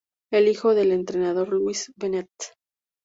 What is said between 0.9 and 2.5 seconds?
entrenador Louis Bennett.